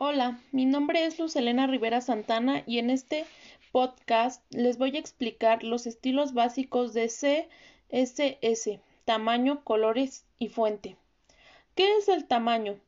[0.00, 3.24] Hola, mi nombre es Luz Elena Rivera Santana y en este
[3.72, 10.96] podcast les voy a explicar los estilos básicos de CSS, tamaño, colores y fuente.
[11.74, 12.78] ¿Qué es el tamaño?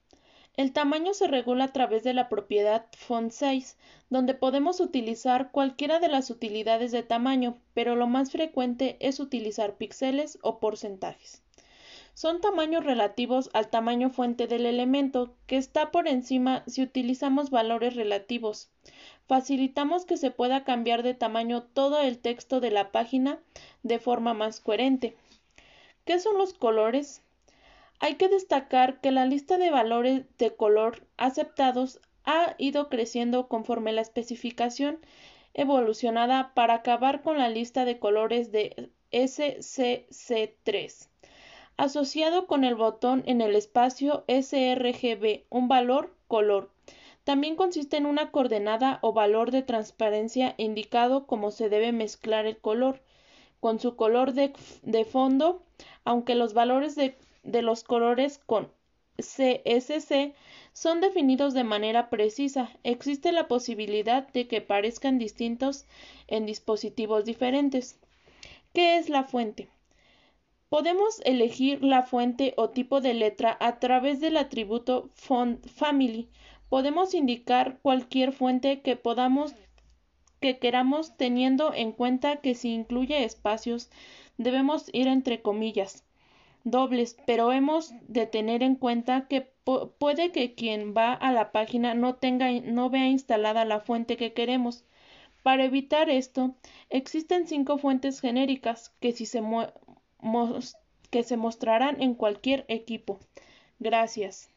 [0.57, 3.77] El tamaño se regula a través de la propiedad font size,
[4.09, 9.75] donde podemos utilizar cualquiera de las utilidades de tamaño, pero lo más frecuente es utilizar
[9.75, 11.43] píxeles o porcentajes.
[12.21, 17.97] Son tamaños relativos al tamaño fuente del elemento, que está por encima si utilizamos valores
[17.97, 18.69] relativos.
[19.27, 23.39] Facilitamos que se pueda cambiar de tamaño todo el texto de la página
[23.83, 25.17] de forma más coherente.
[26.05, 27.23] ¿Qué son los colores?
[28.01, 33.93] Hay que destacar que la lista de valores de color aceptados ha ido creciendo conforme
[33.93, 34.99] la especificación
[35.55, 41.09] evolucionada para acabar con la lista de colores de SCC3,
[41.83, 46.71] asociado con el botón en el espacio sRGB, un valor color.
[47.25, 52.59] También consiste en una coordenada o valor de transparencia indicado cómo se debe mezclar el
[52.59, 53.03] color
[53.61, 55.63] con su color de, de fondo,
[56.05, 58.71] aunque los valores de de los colores con
[59.19, 60.35] CSC
[60.73, 62.71] son definidos de manera precisa.
[62.85, 65.87] Existe la posibilidad de que parezcan distintos
[66.27, 67.99] en dispositivos diferentes.
[68.73, 69.69] ¿Qué es la fuente?
[70.71, 76.29] Podemos elegir la fuente o tipo de letra a través del atributo font family.
[76.69, 79.53] Podemos indicar cualquier fuente que podamos
[80.41, 83.91] que queramos teniendo en cuenta que si incluye espacios
[84.39, 86.05] debemos ir entre comillas
[86.63, 89.53] dobles, pero hemos de tener en cuenta que
[89.99, 94.35] puede que quien va a la página no tenga no vea instalada la fuente que
[94.35, 94.85] queremos.
[95.43, 96.55] Para evitar esto,
[96.91, 99.41] existen cinco fuentes genéricas que, si se
[101.11, 103.19] que se mostrarán en cualquier equipo.
[103.79, 104.49] Gracias.